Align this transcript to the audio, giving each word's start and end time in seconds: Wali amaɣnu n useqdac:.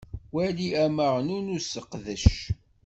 Wali 0.33 0.67
amaɣnu 0.85 1.37
n 1.39 1.53
useqdac:. 1.57 2.27